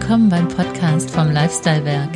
willkommen 0.00 0.28
beim 0.28 0.48
Podcast 0.48 1.08
vom 1.08 1.30
Lifestyle 1.30 1.84
Werk. 1.84 2.10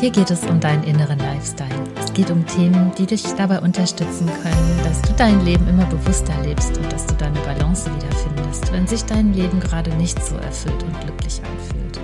Hier 0.00 0.12
geht 0.12 0.30
es 0.30 0.44
um 0.44 0.60
deinen 0.60 0.84
inneren 0.84 1.18
Lifestyle. 1.18 1.68
Es 1.98 2.12
geht 2.12 2.30
um 2.30 2.46
Themen, 2.46 2.92
die 2.96 3.06
dich 3.06 3.24
dabei 3.36 3.58
unterstützen 3.58 4.26
können, 4.40 4.80
dass 4.84 5.02
du 5.02 5.12
dein 5.14 5.44
Leben 5.44 5.66
immer 5.66 5.84
bewusster 5.86 6.40
lebst 6.44 6.78
und 6.78 6.92
dass 6.92 7.06
du 7.06 7.14
deine 7.16 7.40
Balance 7.40 7.90
wiederfindest, 7.92 8.72
wenn 8.72 8.86
sich 8.86 9.02
dein 9.02 9.34
Leben 9.34 9.58
gerade 9.58 9.90
nicht 9.96 10.24
so 10.24 10.36
erfüllt 10.36 10.80
und 10.84 11.00
glücklich 11.00 11.40
anfühlt. 11.42 11.98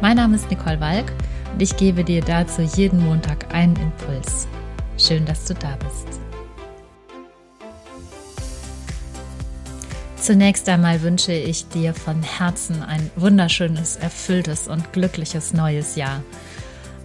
Mein 0.00 0.14
Name 0.14 0.36
ist 0.36 0.48
Nicole 0.48 0.78
Walk 0.78 1.10
und 1.52 1.60
ich 1.60 1.76
gebe 1.76 2.04
dir 2.04 2.22
dazu 2.22 2.62
jeden 2.62 3.04
Montag 3.04 3.52
einen 3.52 3.74
Impuls. 3.74 4.46
Schön, 4.96 5.24
dass 5.24 5.44
du 5.44 5.54
da 5.54 5.76
bist. 5.80 6.21
Zunächst 10.22 10.68
einmal 10.68 11.02
wünsche 11.02 11.32
ich 11.32 11.66
dir 11.66 11.94
von 11.94 12.22
Herzen 12.22 12.84
ein 12.84 13.10
wunderschönes, 13.16 13.96
erfülltes 13.96 14.68
und 14.68 14.92
glückliches 14.92 15.52
neues 15.52 15.96
Jahr. 15.96 16.22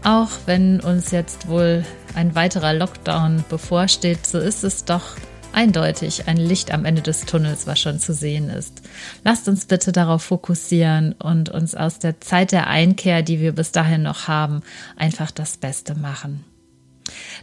Auch 0.03 0.29
wenn 0.45 0.79
uns 0.81 1.09
jetzt 1.09 1.47
wohl 1.47 1.83
ein 2.13 2.35
weiterer 2.35 2.75
Lockdown 2.75 3.43
bevorsteht, 3.49 4.27
so 4.27 4.37
ist 4.37 4.63
es 4.63 4.85
doch 4.85 5.15
eindeutig 5.51 6.27
ein 6.27 6.37
Licht 6.37 6.71
am 6.71 6.85
Ende 6.85 7.01
des 7.01 7.21
Tunnels, 7.21 7.65
was 7.65 7.79
schon 7.79 7.99
zu 7.99 8.13
sehen 8.13 8.51
ist. 8.51 8.83
Lasst 9.23 9.47
uns 9.47 9.65
bitte 9.65 9.91
darauf 9.91 10.21
fokussieren 10.21 11.13
und 11.13 11.49
uns 11.49 11.73
aus 11.73 11.97
der 11.97 12.21
Zeit 12.21 12.51
der 12.51 12.67
Einkehr, 12.67 13.23
die 13.23 13.39
wir 13.39 13.53
bis 13.53 13.71
dahin 13.71 14.03
noch 14.03 14.27
haben, 14.27 14.61
einfach 14.95 15.31
das 15.31 15.57
Beste 15.57 15.95
machen. 15.95 16.45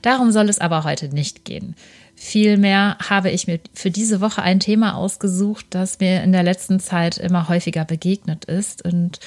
Darum 0.02 0.32
soll 0.32 0.48
es 0.48 0.58
aber 0.58 0.84
heute 0.84 1.08
nicht 1.08 1.44
gehen. 1.44 1.74
Vielmehr 2.16 2.96
habe 3.00 3.30
ich 3.30 3.46
mir 3.46 3.60
für 3.74 3.90
diese 3.90 4.20
Woche 4.20 4.42
ein 4.42 4.60
Thema 4.60 4.94
ausgesucht, 4.94 5.66
das 5.70 5.98
mir 5.98 6.22
in 6.22 6.32
der 6.32 6.42
letzten 6.42 6.78
Zeit 6.78 7.18
immer 7.18 7.48
häufiger 7.48 7.84
begegnet 7.84 8.44
ist 8.44 8.84
und 8.84 9.18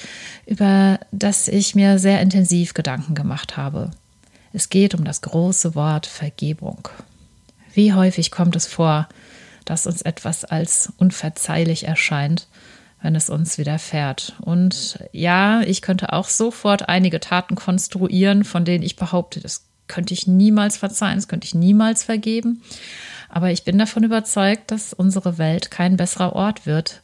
über 0.46 0.98
das 1.12 1.48
ich 1.48 1.74
mir 1.74 1.98
sehr 1.98 2.20
intensiv 2.20 2.74
Gedanken 2.74 3.14
gemacht 3.14 3.56
habe. 3.56 3.90
Es 4.52 4.70
geht 4.70 4.94
um 4.94 5.04
das 5.04 5.20
große 5.20 5.74
Wort 5.74 6.06
Vergebung. 6.06 6.88
Wie 7.74 7.92
häufig 7.92 8.30
kommt 8.30 8.56
es 8.56 8.66
vor, 8.66 9.08
dass 9.66 9.86
uns 9.86 10.00
etwas 10.02 10.44
als 10.44 10.92
unverzeihlich 10.96 11.86
erscheint, 11.86 12.48
wenn 13.02 13.14
es 13.14 13.28
uns 13.28 13.58
widerfährt. 13.58 14.34
Und 14.40 14.98
ja, 15.12 15.60
ich 15.60 15.82
könnte 15.82 16.12
auch 16.12 16.28
sofort 16.28 16.88
einige 16.88 17.20
Taten 17.20 17.54
konstruieren, 17.54 18.44
von 18.44 18.64
denen 18.64 18.82
ich 18.82 18.96
behaupte, 18.96 19.40
das 19.40 19.67
könnte 19.88 20.14
ich 20.14 20.26
niemals 20.26 20.76
verzeihen, 20.76 21.16
das 21.16 21.28
könnte 21.28 21.46
ich 21.46 21.54
niemals 21.54 22.04
vergeben. 22.04 22.62
Aber 23.28 23.50
ich 23.50 23.64
bin 23.64 23.78
davon 23.78 24.04
überzeugt, 24.04 24.70
dass 24.70 24.92
unsere 24.92 25.38
Welt 25.38 25.70
kein 25.70 25.96
besserer 25.96 26.34
Ort 26.34 26.66
wird, 26.66 27.02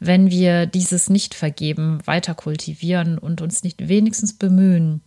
wenn 0.00 0.30
wir 0.30 0.66
dieses 0.66 1.08
Nicht-Vergeben 1.08 2.04
weiter 2.06 2.34
kultivieren 2.34 3.18
und 3.18 3.40
uns 3.40 3.62
nicht 3.62 3.88
wenigstens 3.88 4.32
bemühen, 4.36 5.00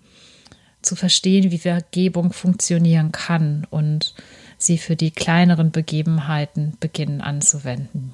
zu 0.81 0.95
verstehen, 0.95 1.51
wie 1.51 1.57
Vergebung 1.57 2.31
funktionieren 2.31 3.11
kann 3.11 3.67
und 3.69 4.13
sie 4.57 4.77
für 4.77 4.95
die 4.95 5.11
kleineren 5.11 5.71
Begebenheiten 5.71 6.77
beginnen 6.79 7.21
anzuwenden. 7.21 8.13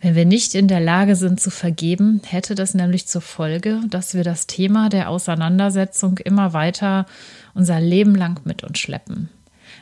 Wenn 0.00 0.14
wir 0.14 0.24
nicht 0.24 0.54
in 0.54 0.68
der 0.68 0.80
Lage 0.80 1.16
sind 1.16 1.40
zu 1.40 1.50
vergeben, 1.50 2.20
hätte 2.24 2.54
das 2.54 2.74
nämlich 2.74 3.08
zur 3.08 3.20
Folge, 3.20 3.80
dass 3.88 4.14
wir 4.14 4.22
das 4.22 4.46
Thema 4.46 4.88
der 4.88 5.08
Auseinandersetzung 5.08 6.18
immer 6.18 6.52
weiter 6.52 7.06
unser 7.54 7.80
Leben 7.80 8.14
lang 8.14 8.40
mit 8.44 8.62
uns 8.62 8.78
schleppen. 8.78 9.28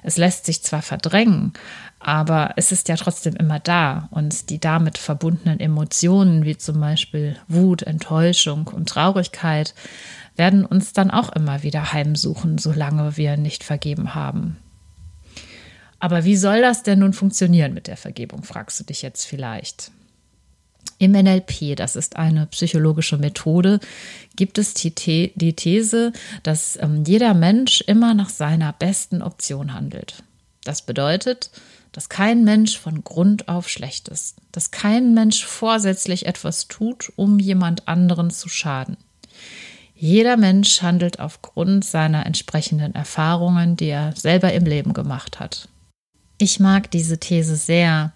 Es 0.02 0.16
lässt 0.16 0.46
sich 0.46 0.62
zwar 0.62 0.82
verdrängen, 0.82 1.52
aber 1.98 2.54
es 2.56 2.72
ist 2.72 2.88
ja 2.88 2.96
trotzdem 2.96 3.36
immer 3.36 3.60
da 3.60 4.08
und 4.10 4.50
die 4.50 4.58
damit 4.58 4.98
verbundenen 4.98 5.60
Emotionen 5.60 6.44
wie 6.44 6.56
zum 6.56 6.80
Beispiel 6.80 7.36
Wut, 7.48 7.82
Enttäuschung 7.82 8.68
und 8.68 8.88
Traurigkeit 8.88 9.74
werden 10.34 10.64
uns 10.64 10.92
dann 10.92 11.10
auch 11.10 11.30
immer 11.30 11.62
wieder 11.62 11.92
heimsuchen, 11.92 12.58
solange 12.58 13.16
wir 13.16 13.36
nicht 13.36 13.64
vergeben 13.64 14.14
haben. 14.14 14.56
Aber 15.98 16.24
wie 16.24 16.36
soll 16.36 16.60
das 16.60 16.82
denn 16.82 17.00
nun 17.00 17.12
funktionieren 17.12 17.74
mit 17.74 17.86
der 17.86 17.96
Vergebung, 17.96 18.44
fragst 18.44 18.78
du 18.80 18.84
dich 18.84 19.02
jetzt 19.02 19.24
vielleicht. 19.24 19.90
Im 20.98 21.12
NLP, 21.12 21.76
das 21.76 21.94
ist 21.94 22.16
eine 22.16 22.46
psychologische 22.46 23.18
Methode, 23.18 23.80
gibt 24.34 24.58
es 24.58 24.74
die, 24.74 24.92
These, 24.92 26.12
dass 26.42 26.78
ähm, 26.80 27.04
jeder 27.06 27.34
Mensch 27.34 27.82
immer 27.82 28.14
nach 28.14 28.30
seiner 28.30 28.72
besten 28.72 29.20
Option 29.20 29.74
handelt. 29.74 30.22
Das 30.64 30.82
bedeutet, 30.82 31.50
dass 31.92 32.08
kein 32.08 32.44
Mensch 32.44 32.78
von 32.78 33.04
Grund 33.04 33.48
auf 33.48 33.68
schlecht 33.68 34.08
ist, 34.08 34.36
dass 34.52 34.70
kein 34.70 35.14
Mensch 35.14 35.44
vorsätzlich 35.44 36.26
etwas 36.26 36.68
tut, 36.68 37.12
um 37.16 37.38
jemand 37.38 37.88
anderen 37.88 38.30
zu 38.30 38.48
schaden. 38.48 38.96
Jeder 39.94 40.36
Mensch 40.36 40.82
handelt 40.82 41.20
aufgrund 41.20 41.84
seiner 41.84 42.26
entsprechenden 42.26 42.94
Erfahrungen, 42.94 43.76
die 43.76 43.86
er 43.86 44.14
selber 44.14 44.52
im 44.52 44.66
Leben 44.66 44.92
gemacht 44.92 45.40
hat. 45.40 45.68
Ich 46.36 46.60
mag 46.60 46.90
diese 46.90 47.18
These 47.18 47.56
sehr, 47.56 48.12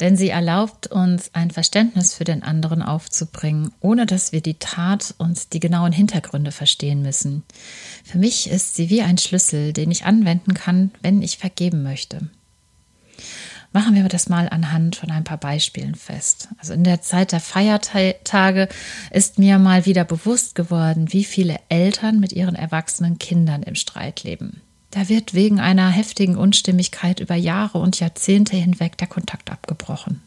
denn 0.00 0.16
sie 0.16 0.30
erlaubt 0.30 0.86
uns 0.86 1.30
ein 1.34 1.50
Verständnis 1.50 2.14
für 2.14 2.24
den 2.24 2.42
anderen 2.42 2.82
aufzubringen, 2.82 3.72
ohne 3.80 4.06
dass 4.06 4.32
wir 4.32 4.40
die 4.40 4.58
Tat 4.58 5.14
und 5.18 5.52
die 5.52 5.60
genauen 5.60 5.92
Hintergründe 5.92 6.52
verstehen 6.52 7.02
müssen. 7.02 7.42
Für 8.04 8.18
mich 8.18 8.50
ist 8.50 8.74
sie 8.74 8.90
wie 8.90 9.02
ein 9.02 9.18
Schlüssel, 9.18 9.72
den 9.72 9.90
ich 9.90 10.04
anwenden 10.04 10.54
kann, 10.54 10.90
wenn 11.02 11.22
ich 11.22 11.38
vergeben 11.38 11.82
möchte. 11.82 12.28
Machen 13.72 13.94
wir 13.94 14.06
das 14.08 14.28
mal 14.28 14.50
anhand 14.50 14.96
von 14.96 15.10
ein 15.10 15.24
paar 15.24 15.38
Beispielen 15.38 15.94
fest. 15.94 16.48
Also 16.58 16.74
in 16.74 16.84
der 16.84 17.00
Zeit 17.00 17.32
der 17.32 17.40
Feiertage 17.40 18.68
ist 19.10 19.38
mir 19.38 19.58
mal 19.58 19.86
wieder 19.86 20.04
bewusst 20.04 20.54
geworden, 20.54 21.12
wie 21.12 21.24
viele 21.24 21.58
Eltern 21.70 22.20
mit 22.20 22.32
ihren 22.32 22.54
erwachsenen 22.54 23.18
Kindern 23.18 23.62
im 23.62 23.74
Streit 23.74 24.24
leben. 24.24 24.60
Da 24.92 25.08
wird 25.08 25.32
wegen 25.32 25.58
einer 25.58 25.88
heftigen 25.88 26.36
Unstimmigkeit 26.36 27.18
über 27.18 27.34
Jahre 27.34 27.78
und 27.78 27.98
Jahrzehnte 27.98 28.56
hinweg 28.56 28.98
der 28.98 29.08
Kontakt 29.08 29.50
abgebrochen. 29.50 30.20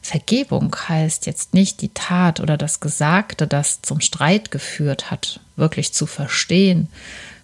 Vergebung 0.00 0.74
heißt 0.88 1.26
jetzt 1.26 1.54
nicht 1.54 1.82
die 1.82 1.88
Tat 1.92 2.38
oder 2.38 2.56
das 2.56 2.78
Gesagte, 2.78 3.48
das 3.48 3.82
zum 3.82 4.00
Streit 4.00 4.52
geführt 4.52 5.10
hat, 5.10 5.40
wirklich 5.56 5.92
zu 5.92 6.06
verstehen. 6.06 6.88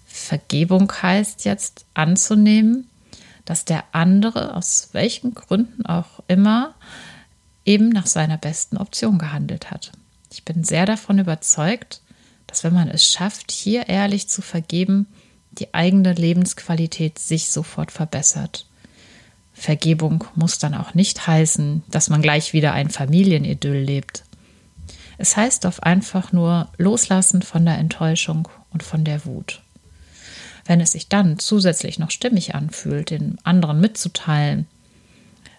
Vergebung 0.06 0.92
heißt 0.92 1.44
jetzt 1.44 1.84
anzunehmen, 1.94 2.88
dass 3.44 3.64
der 3.64 3.82
andere 3.90 4.54
aus 4.54 4.90
welchen 4.92 5.34
Gründen 5.34 5.84
auch 5.84 6.22
immer 6.28 6.74
eben 7.64 7.88
nach 7.88 8.06
seiner 8.06 8.38
besten 8.38 8.76
Option 8.76 9.19
gehandelt 9.19 9.72
hat. 9.72 9.90
Ich 10.32 10.44
bin 10.44 10.62
sehr 10.62 10.86
davon 10.86 11.19
überzeugt, 11.19 12.02
dass 12.46 12.62
wenn 12.62 12.74
man 12.74 12.88
es 12.88 13.04
schafft, 13.04 13.50
hier 13.50 13.88
ehrlich 13.88 14.28
zu 14.28 14.42
vergeben, 14.42 15.08
die 15.60 15.75
eigene 15.75 16.15
Lebensqualität 16.15 17.19
sich 17.19 17.50
sofort 17.50 17.93
verbessert. 17.93 18.66
Vergebung 19.53 20.25
muss 20.34 20.59
dann 20.59 20.75
auch 20.75 20.94
nicht 20.94 21.26
heißen, 21.26 21.82
dass 21.91 22.09
man 22.09 22.22
gleich 22.22 22.53
wieder 22.53 22.72
ein 22.72 22.88
Familienidyll 22.88 23.76
lebt. 23.76 24.25
Es 25.19 25.37
heißt 25.37 25.66
oft 25.66 25.84
einfach 25.84 26.32
nur 26.32 26.70
loslassen 26.78 27.43
von 27.43 27.66
der 27.66 27.76
Enttäuschung 27.76 28.49
und 28.72 28.82
von 28.82 29.04
der 29.04 29.26
Wut. 29.26 29.60
Wenn 30.65 30.81
es 30.81 30.93
sich 30.93 31.09
dann 31.09 31.38
zusätzlich 31.38 31.99
noch 31.99 32.10
stimmig 32.10 32.54
anfühlt, 32.54 33.10
den 33.10 33.37
anderen 33.43 33.81
mitzuteilen, 33.81 34.66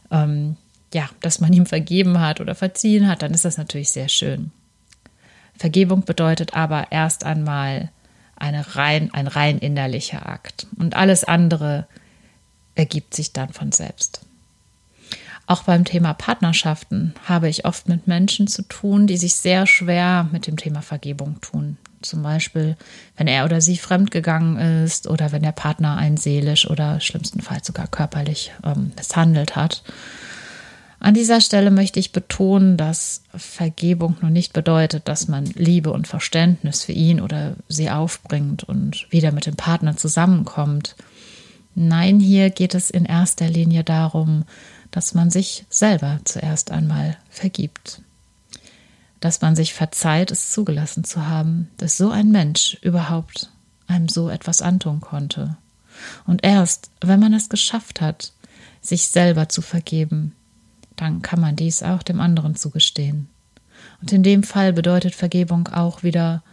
ähm, 0.09 0.57
ja, 0.94 1.09
dass 1.19 1.40
man 1.40 1.53
ihm 1.53 1.67
vergeben 1.67 2.19
hat 2.19 2.41
oder 2.41 2.56
verziehen 2.56 3.07
hat, 3.07 3.22
dann 3.22 3.34
ist 3.34 3.45
das 3.45 3.57
natürlich 3.57 3.91
sehr 3.91 4.09
schön. 4.09 4.51
Vergebung 5.57 6.06
bedeutet 6.06 6.56
aber 6.56 6.91
erst 6.91 7.23
einmal 7.23 7.91
eine 8.41 8.75
rein, 8.75 9.13
ein 9.13 9.28
rein 9.28 9.59
innerlicher 9.59 10.28
Akt. 10.28 10.68
Und 10.78 10.96
alles 10.96 11.24
andere 11.24 11.88
ergibt 12.76 13.14
sich 13.14 13.34
dann 13.34 13.53
von 13.53 13.72
selbst. 13.72 14.22
Auch 15.47 15.64
beim 15.64 15.85
Thema 15.85 16.14
Partnerschaften 16.14 17.14
habe 17.26 17.49
ich 17.49 17.66
oft 17.66 17.90
mit 17.90 18.08
Menschen 18.08 18.47
zu 18.47 18.61
tun, 18.64 19.08
die 19.08 19.17
sich 19.17 19.35
sehr 19.35 19.67
schwer 19.67 20.29
mit 20.32 20.47
dem 20.47 20.55
Thema 20.55 20.82
Vergebung 20.82 21.41
tun. 21.41 21.78
Zum 22.02 22.23
Beispiel, 22.23 22.78
wenn 23.17 23.28
er 23.28 23.46
oder 23.46 23.61
sie 23.61 23.78
fremdgegangen 23.78 24.85
ist 24.85 25.08
oder 25.08 25.32
wenn 25.32 25.44
der 25.44 25.52
Partner 25.52 25.97
einen 25.97 26.17
seelisch 26.17 26.70
oder 26.70 26.99
schlimmstenfalls 26.99 27.67
sogar 27.67 27.87
körperlich 27.87 28.52
ähm, 28.64 28.91
misshandelt 28.96 29.55
hat. 29.55 29.84
An 31.03 31.15
dieser 31.15 31.41
Stelle 31.41 31.71
möchte 31.71 31.99
ich 31.99 32.11
betonen, 32.11 32.77
dass 32.77 33.23
Vergebung 33.35 34.17
nur 34.21 34.29
nicht 34.29 34.53
bedeutet, 34.53 35.07
dass 35.07 35.27
man 35.27 35.45
Liebe 35.45 35.91
und 35.91 36.07
Verständnis 36.07 36.83
für 36.83 36.91
ihn 36.91 37.19
oder 37.19 37.55
sie 37.67 37.89
aufbringt 37.89 38.63
und 38.63 39.11
wieder 39.11 39.31
mit 39.31 39.47
dem 39.47 39.55
Partner 39.55 39.97
zusammenkommt. 39.97 40.95
Nein, 41.73 42.19
hier 42.19 42.51
geht 42.51 42.75
es 42.75 42.91
in 42.91 43.05
erster 43.05 43.49
Linie 43.49 43.83
darum, 43.83 44.43
dass 44.91 45.15
man 45.15 45.31
sich 45.31 45.65
selber 45.71 46.19
zuerst 46.23 46.69
einmal 46.69 47.17
vergibt. 47.31 48.03
Dass 49.21 49.41
man 49.41 49.55
sich 49.55 49.73
verzeiht, 49.73 50.29
es 50.29 50.51
zugelassen 50.51 51.03
zu 51.03 51.25
haben, 51.25 51.71
dass 51.77 51.97
so 51.97 52.11
ein 52.11 52.29
Mensch 52.29 52.77
überhaupt 52.83 53.49
einem 53.87 54.07
so 54.07 54.29
etwas 54.29 54.61
antun 54.61 55.01
konnte. 55.01 55.57
Und 56.27 56.43
erst, 56.43 56.91
wenn 57.01 57.19
man 57.19 57.33
es 57.33 57.49
geschafft 57.49 58.01
hat, 58.01 58.33
sich 58.81 59.07
selber 59.07 59.49
zu 59.49 59.63
vergeben, 59.63 60.35
dann 61.01 61.23
kann 61.23 61.41
man 61.41 61.55
dies 61.55 61.81
auch 61.81 62.03
dem 62.03 62.21
anderen 62.21 62.55
zugestehen. 62.55 63.27
Und 64.01 64.11
in 64.11 64.21
dem 64.21 64.43
Fall 64.43 64.71
bedeutet 64.71 65.15
Vergebung 65.15 65.67
auch 65.69 66.03
wieder 66.03 66.43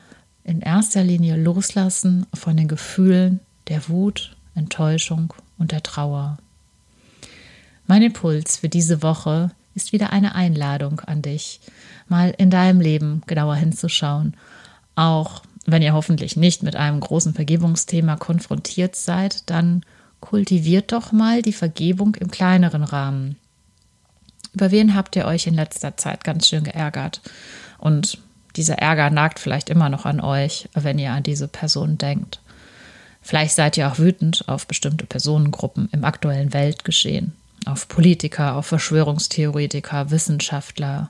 in 0.42 0.62
erster 0.62 1.04
Linie 1.04 1.36
loslassen 1.36 2.26
von 2.32 2.56
den 2.56 2.66
Gefühlen 2.66 3.40
der 3.68 3.90
Wut, 3.90 4.34
Enttäuschung 4.54 5.34
und 5.58 5.72
der 5.72 5.82
Trauer. 5.82 6.38
Mein 7.86 8.02
Impuls 8.02 8.56
für 8.56 8.70
diese 8.70 9.02
Woche 9.02 9.50
ist 9.74 9.92
wieder 9.92 10.14
eine 10.14 10.34
Einladung 10.34 11.00
an 11.00 11.20
dich, 11.20 11.60
mal 12.08 12.34
in 12.38 12.48
deinem 12.48 12.80
Leben 12.80 13.22
genauer 13.26 13.56
hinzuschauen, 13.56 14.34
auch 14.94 15.42
wenn 15.66 15.82
ihr 15.82 15.92
hoffentlich 15.92 16.38
nicht 16.38 16.62
mit 16.62 16.74
einem 16.74 17.00
großen 17.00 17.34
Vergebungsthema 17.34 18.16
konfrontiert 18.16 18.96
seid, 18.96 19.50
dann 19.50 19.82
kultiviert 20.20 20.92
doch 20.92 21.12
mal 21.12 21.42
die 21.42 21.52
Vergebung 21.52 22.14
im 22.14 22.30
kleineren 22.30 22.82
Rahmen. 22.82 23.36
Über 24.58 24.72
wen 24.72 24.96
habt 24.96 25.14
ihr 25.14 25.24
euch 25.24 25.46
in 25.46 25.54
letzter 25.54 25.96
Zeit 25.96 26.24
ganz 26.24 26.48
schön 26.48 26.64
geärgert? 26.64 27.20
Und 27.78 28.18
dieser 28.56 28.74
Ärger 28.78 29.08
nagt 29.08 29.38
vielleicht 29.38 29.70
immer 29.70 29.88
noch 29.88 30.04
an 30.04 30.18
euch, 30.18 30.68
wenn 30.74 30.98
ihr 30.98 31.12
an 31.12 31.22
diese 31.22 31.46
Person 31.46 31.96
denkt. 31.96 32.40
Vielleicht 33.22 33.54
seid 33.54 33.76
ihr 33.76 33.86
auch 33.86 34.00
wütend 34.00 34.48
auf 34.48 34.66
bestimmte 34.66 35.06
Personengruppen 35.06 35.88
im 35.92 36.04
aktuellen 36.04 36.52
Weltgeschehen 36.52 37.36
auf 37.66 37.86
Politiker, 37.86 38.56
auf 38.56 38.66
Verschwörungstheoretiker, 38.66 40.10
Wissenschaftler. 40.10 41.08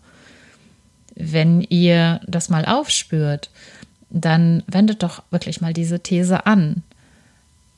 Wenn 1.15 1.63
ihr 1.63 2.21
das 2.27 2.51
mal 2.51 2.67
aufspürt, 2.67 3.49
dann 4.11 4.63
wendet 4.67 5.03
doch 5.03 5.23
wirklich 5.31 5.63
mal 5.63 5.73
diese 5.73 6.01
These 6.01 6.45
an 6.45 6.83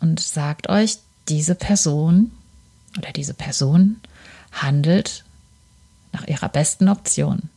und 0.01 0.19
sagt 0.19 0.69
euch, 0.69 0.99
diese 1.29 1.55
Person 1.55 2.33
oder 2.99 3.13
diese 3.13 3.35
Person 3.35 4.01
handelt 4.51 5.23
nach 6.13 6.27
ihrer 6.27 6.49
besten 6.49 6.89
Option. 6.89 7.51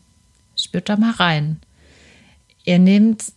Spürt 0.56 0.90
da 0.90 0.98
mal 0.98 1.12
rein. 1.12 1.60
Ihr 2.64 2.80
nehmt 2.80 3.34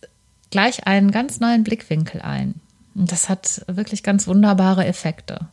gleich 0.51 0.87
einen 0.87 1.11
ganz 1.11 1.39
neuen 1.39 1.63
Blickwinkel 1.63 2.21
ein. 2.21 2.55
Und 2.95 3.11
das 3.11 3.29
hat 3.29 3.63
wirklich 3.67 4.03
ganz 4.03 4.27
wunderbare 4.27 4.85
Effekte. 4.85 5.47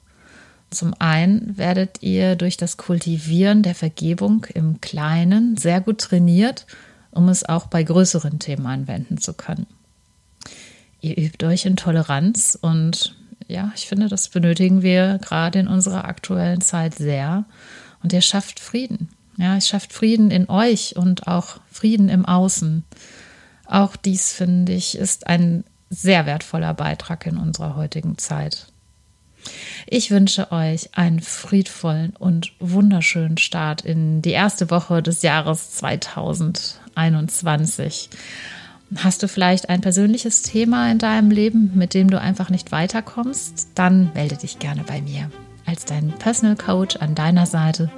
Zum 0.70 0.94
einen 0.98 1.56
werdet 1.56 2.02
ihr 2.02 2.36
durch 2.36 2.56
das 2.56 2.76
Kultivieren 2.76 3.62
der 3.62 3.74
Vergebung 3.74 4.46
im 4.54 4.80
Kleinen 4.80 5.56
sehr 5.56 5.80
gut 5.80 6.00
trainiert, 6.00 6.66
um 7.10 7.28
es 7.28 7.44
auch 7.44 7.66
bei 7.66 7.82
größeren 7.82 8.38
Themen 8.38 8.66
anwenden 8.66 9.18
zu 9.18 9.34
können. 9.34 9.66
Ihr 11.00 11.16
übt 11.18 11.46
euch 11.46 11.66
in 11.66 11.76
Toleranz 11.76 12.58
und 12.60 13.14
ja, 13.46 13.72
ich 13.76 13.86
finde, 13.86 14.08
das 14.08 14.28
benötigen 14.30 14.82
wir 14.82 15.18
gerade 15.18 15.58
in 15.58 15.68
unserer 15.68 16.06
aktuellen 16.06 16.60
Zeit 16.60 16.94
sehr. 16.94 17.44
Und 18.02 18.12
ihr 18.12 18.22
schafft 18.22 18.58
Frieden. 18.58 19.10
Ja, 19.36 19.56
es 19.56 19.68
schafft 19.68 19.92
Frieden 19.92 20.30
in 20.30 20.48
euch 20.48 20.96
und 20.96 21.26
auch 21.26 21.58
Frieden 21.70 22.08
im 22.08 22.24
Außen. 22.24 22.84
Auch 23.66 23.96
dies, 23.96 24.32
finde 24.32 24.72
ich, 24.72 24.96
ist 24.96 25.26
ein 25.26 25.64
sehr 25.90 26.26
wertvoller 26.26 26.74
Beitrag 26.74 27.26
in 27.26 27.36
unserer 27.36 27.76
heutigen 27.76 28.18
Zeit. 28.18 28.68
Ich 29.86 30.10
wünsche 30.10 30.50
euch 30.52 30.96
einen 30.96 31.20
friedvollen 31.20 32.16
und 32.16 32.52
wunderschönen 32.60 33.38
Start 33.38 33.80
in 33.82 34.22
die 34.22 34.30
erste 34.30 34.70
Woche 34.70 35.02
des 35.02 35.22
Jahres 35.22 35.72
2021. 35.72 38.08
Hast 38.96 39.22
du 39.22 39.28
vielleicht 39.28 39.68
ein 39.68 39.80
persönliches 39.80 40.42
Thema 40.42 40.90
in 40.90 40.98
deinem 40.98 41.30
Leben, 41.30 41.70
mit 41.74 41.94
dem 41.94 42.10
du 42.10 42.20
einfach 42.20 42.50
nicht 42.50 42.72
weiterkommst? 42.72 43.68
Dann 43.74 44.12
melde 44.14 44.36
dich 44.36 44.58
gerne 44.58 44.82
bei 44.84 45.00
mir. 45.02 45.30
Als 45.74 45.86
dein 45.86 46.12
Personal 46.20 46.54
Coach 46.54 46.94
an 46.98 47.16
deiner 47.16 47.46
Seite 47.46 47.90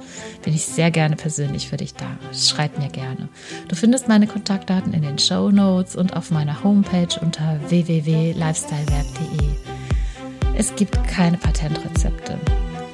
bin 0.43 0.55
ich 0.55 0.65
sehr 0.65 0.89
gerne 0.89 1.15
persönlich 1.15 1.69
für 1.69 1.77
dich 1.77 1.93
da. 1.93 2.07
Schreib 2.33 2.79
mir 2.79 2.89
gerne. 2.89 3.29
Du 3.67 3.75
findest 3.75 4.07
meine 4.07 4.25
Kontaktdaten 4.25 4.95
in 4.95 5.03
den 5.03 5.19
Show 5.19 5.51
Notes 5.51 5.95
und 5.95 6.15
auf 6.15 6.31
meiner 6.31 6.63
Homepage 6.63 7.19
unter 7.21 7.59
www.lifestylewerk.de. 7.69 9.49
Es 10.55 10.75
gibt 10.75 11.07
keine 11.07 11.37
Patentrezepte, 11.37 12.39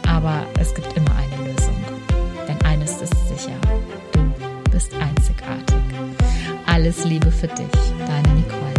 aber 0.06 0.45
es 0.59 0.75
gibt 0.75 0.91
immer 0.97 1.15
eine 1.15 1.50
Lösung. 1.50 1.81
Denn 2.45 2.62
eines 2.65 3.01
ist 3.01 3.15
sicher, 3.30 3.56
du 4.12 4.69
bist 4.69 4.94
einzigartig. 4.95 5.77
Alles 6.65 7.06
Liebe 7.06 7.31
für 7.31 7.47
dich, 7.47 7.94
deine 8.06 8.33
Nicole. 8.35 8.72